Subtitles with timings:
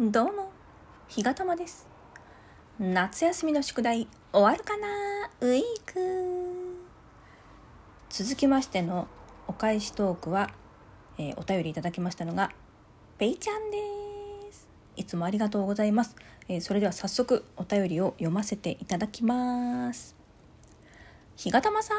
[0.00, 0.52] どうも、
[1.08, 1.88] ひがたまです。
[2.78, 4.86] 夏休みの宿題終わるかな
[5.40, 6.86] ウィーク
[8.08, 9.08] 続きましての
[9.48, 10.50] お返しトークは、
[11.18, 12.52] えーお便りいただきましたのが、
[13.18, 13.78] ペイちゃんで
[14.52, 14.68] す。
[14.94, 16.14] いつもありがとうございます。
[16.48, 20.14] えーそれでは早速お便りを読ませていただきます。
[21.34, 21.96] ひがたまさん、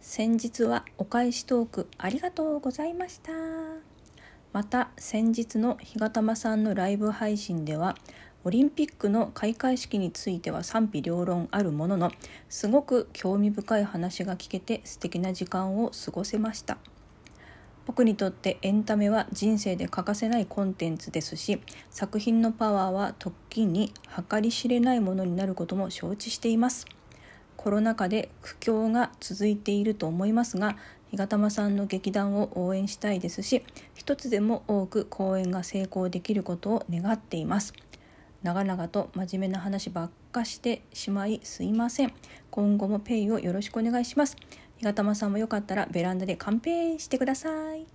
[0.00, 3.32] 先日はお返しトークありがとうございました。
[4.52, 7.96] また先日の日がたまさんのライブ配信では
[8.44, 12.10] オリンピックの開会式については賛否両論あるものの
[12.48, 16.78] すごく興味深い話が聞けて素敵な時間を過ごせました。
[17.86, 23.92] 僕にとってエンタメは人生で欠かせないコンテンツですし作品のパワーは時に
[24.30, 26.86] 計り知れないものになることも承知しています。
[27.56, 30.76] コロナ禍で苦境が続いていると思いますが
[31.12, 33.62] 日がたまさんの劇団を応援したいですし
[33.94, 37.74] 一つでも多く公演が成功できることを願っています。
[38.42, 42.14] 長々と真面目な話ばっかしてしまいすいません。
[42.50, 44.36] 今後もペイをよろしくお願いします。
[44.78, 47.86] 日がたまさんもよかったらベランダでカンペしてください。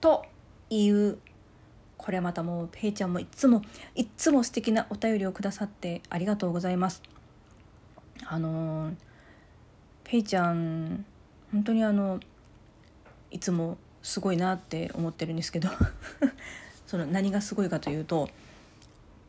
[0.00, 0.24] と
[0.70, 1.18] いう
[1.98, 3.62] これまたもうペイちゃんもいっつも
[3.96, 7.02] いっつも素敵なお便りをくださってありがとうございます。
[8.24, 8.94] あのー
[10.04, 11.06] ペイちゃん
[11.54, 12.18] 本当にあの
[13.30, 15.68] いつもすごいなって思ってるんですけど
[16.84, 18.28] その何がすごいかというと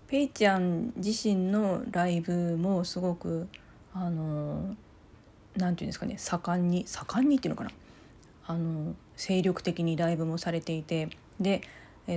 [0.07, 3.47] ペイちゃん自身のライブもすごく
[3.93, 4.75] あの
[5.55, 7.69] なんていうんですかね盛んに盛んにっていうのかな。
[8.47, 11.09] あの精力的にライブもされていて
[11.39, 11.61] で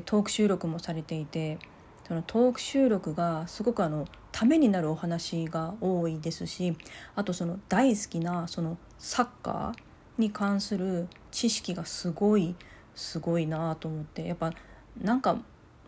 [0.07, 1.59] トーク収録もされていて
[2.07, 6.77] そのトーク収録がすごくあのためになるお話が多いですし
[7.15, 9.88] あとその大好きなそのサッカー
[10.19, 12.55] に関する知識がすごい
[12.95, 14.53] すごいなと思ってやっぱ
[15.01, 15.39] なんか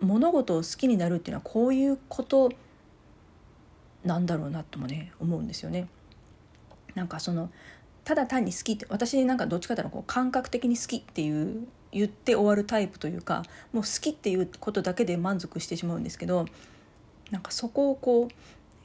[0.01, 2.51] 物事を好きになるっていうのはこういうこと
[4.05, 5.89] なんだろうなともね思うんですよね。
[6.95, 7.51] なんかその
[8.05, 16.47] ただ単に好きって私なんかどっちかというとこう感覚的に好きっていう言って終わるタイプというかもう好きっていうことだけで満足してしまうんですけど
[17.31, 18.35] なんかそこをこう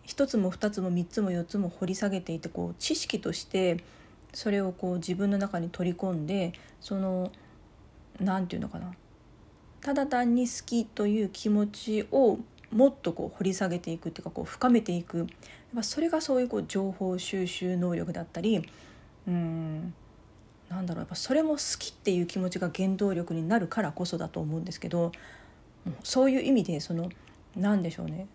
[0.03, 3.83] 一つも二つも三つも四つも掘り下げていてこう知識として
[4.35, 6.51] それをこう自分の中に取り込んで
[6.81, 7.31] その
[8.19, 8.93] 何て言うのかな。
[9.81, 12.39] ただ単に好きという気持ちを
[12.71, 15.19] もっとこう掘り下げていくっていうかこう深めていく。
[15.19, 15.27] やっ
[15.77, 18.67] ぱそれがそういうこう情報収集能力だったり
[19.25, 19.93] うん
[20.69, 21.01] なんだろう。
[21.01, 25.13] やっぱそれも好きっていう気持ちが原動力になるからこそだと思うんですけど
[26.03, 27.09] そういう意味でその
[27.55, 28.27] 何でしょうね。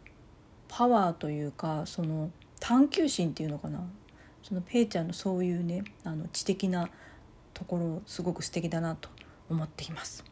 [0.67, 3.83] パワーというかその探求心っていうのかな。
[4.43, 6.89] そのペイちゃんのそういうねあの知的な
[7.55, 9.09] ところすごく素敵だなと
[9.49, 10.25] 思っています。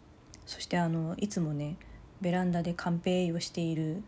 [0.46, 1.76] そしてあのいつもね
[2.20, 4.02] ベランダでカンペをしている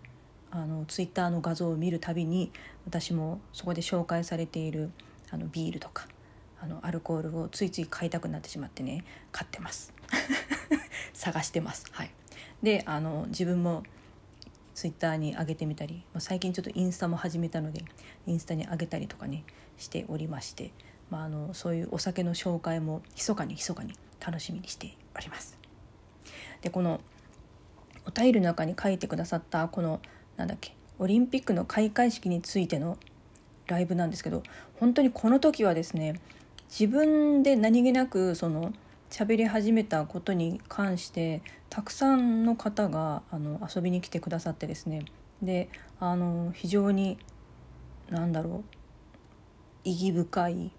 [0.51, 2.51] あのツイッターの画像を見るたびに
[2.87, 4.91] 私もそこで紹介されている
[5.31, 6.07] あのビールとか
[6.63, 9.93] あのアルコールをついつい買いたくなってしまってね買ってます。
[11.15, 11.87] 探してます。
[11.93, 12.11] はい。
[12.63, 13.85] であの自分も
[14.75, 17.85] ツイッターに上げてみたり、まあ、最近ちょっとインスタも始めたので
[18.27, 19.45] インスタに上げたりとかね
[19.77, 20.73] しておりまして、
[21.11, 23.95] まあ、あのそういうお酒の紹介も密かに密かに
[24.25, 25.59] 楽しみにしております。
[26.61, 27.01] でこの
[28.07, 30.01] お便りの中に書いてくださったこの
[30.37, 32.99] なんだっけオリンピックの開会式についての
[33.67, 34.43] ライブなんですけど
[34.79, 36.21] 本当にこの時はですね
[36.71, 38.73] 自分で何気なくその
[39.11, 45.05] 喋り始めたことに関してたくさんの方があの遊びに来てくださってですね。
[45.43, 47.19] であの非常に
[48.09, 48.65] なんだろう
[49.85, 50.71] 意義深い。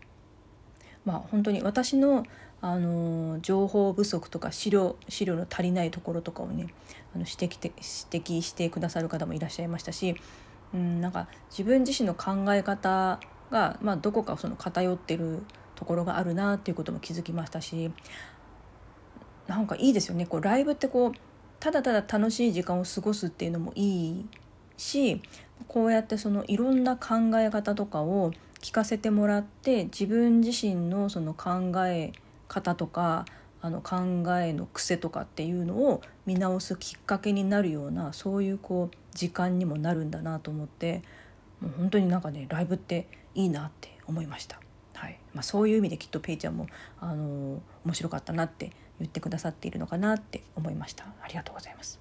[1.03, 2.25] まあ本当に私の
[2.63, 6.67] あの情報不足とか資料資料の足りないところとかをね
[7.13, 10.15] あの指摘て指摘してくださる方もいらっしゃいましたし、
[10.73, 15.43] うん、なんか自分自身の考え方が、まあ、どこかその偏ってる
[15.81, 17.91] ところがあるなっていうことも気づきましたし
[19.47, 21.11] なんかいいですよねこうライブってこう
[21.59, 24.25] ただただ楽しい時間を過ごすっていうのもいい
[24.77, 25.23] し
[25.67, 32.11] こうやってそのいろんな考え方とかを聞かせてもらって自分自身のその考え
[32.47, 33.25] 方とか
[33.59, 41.01] あの考えの癖とかっていうのを見直すきっかけになるようなそういうこう時間にもなるんだなと思って
[41.59, 44.59] もう本当になんかねライブっていいなって思いました。
[45.01, 45.17] はい。
[45.33, 46.67] まあ、そういう意味できっとペイちゃんも、
[46.99, 51.05] あのー面白かったなって言ってくださっているのかなって思いました。
[51.23, 51.99] ありがとうございます。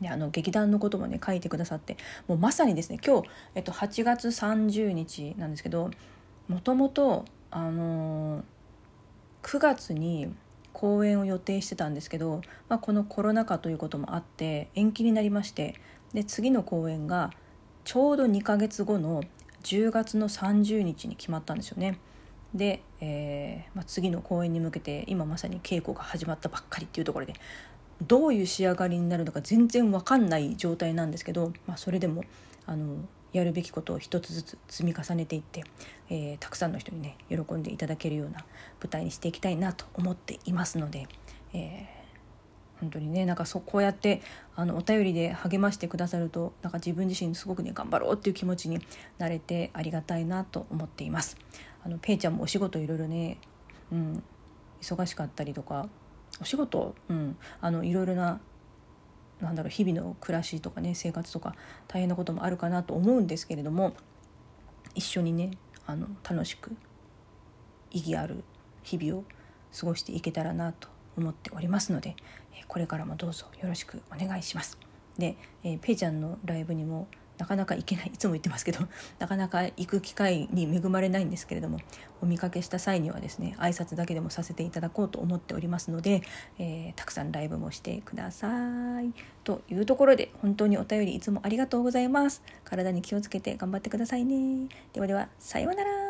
[0.00, 1.96] であの劇団のこともね書いてくださって
[2.28, 5.90] もうまさにですね今日、えっと、8月30日なんですけど
[6.48, 8.44] もともとあの
[9.42, 10.32] 9月に
[10.72, 12.40] 公演を予定してたんですけど、
[12.70, 15.74] まあ、このコロナ禍ということもあって延期になりまして
[16.14, 17.30] で次の公演が
[17.84, 19.22] ちょうど2ヶ月後の
[19.62, 21.98] 10月の30日に決まったんですよね。
[22.54, 27.34] で、えーまあ、次の公演に向けて今まさに稽古が始まったばっかりっていうところで
[28.02, 32.24] どういう仕上がりになるのか全然わかんない状態なんですけど、まあ、それでも
[32.66, 32.96] あの
[33.32, 35.62] やるべきことを一つずつ積み重ねていって、
[36.08, 38.44] えー、たくさんの人にね喜んでいただけるような
[38.82, 41.06] 舞台にしていきたいなと思っていますので、
[41.52, 41.99] えー
[42.80, 44.22] 本当にねなんかそこうやって
[44.56, 48.80] あのお便りで励ましてくださるとなんか自分自身すごくね頑張ろうっていう気持ちに
[49.18, 51.36] なれてありがたいなと思っています。
[51.84, 53.38] あのペイちゃんもお仕事いろいろね、
[53.92, 54.22] うん、
[54.80, 55.88] 忙しかったりとか
[56.40, 58.40] お仕事、うん、あのいろいろな
[59.40, 61.54] なんだろう日々の暮らしとかね生活とか
[61.88, 63.94] 大変なこともあるかなと思うんですけれども
[64.94, 65.52] 一緒にね
[65.86, 66.76] あの楽しく
[67.90, 68.44] 意義ある
[68.82, 69.24] 日々を
[69.78, 72.16] 過ごしていけたらなと思っておりますので
[72.68, 74.78] これからもどうぞよろしくお願いします。
[75.18, 77.08] で、えー、ペイちゃんのライブにも
[77.40, 78.86] なかなか行けないいつも言ってますけど
[79.18, 81.78] なかなか行く機会に恵まれないんですけれども
[82.20, 86.22] お見かけした際にはですね挨拶だけでもさせていただこうと思っておりますので、
[86.58, 89.12] えー、たくさんライブもしてください。
[89.42, 92.42] というところで本当にお便りいつもありがとうございます。
[92.64, 94.68] 体に気をつけて頑張ってくださいね。
[94.92, 96.09] ではではさようなら。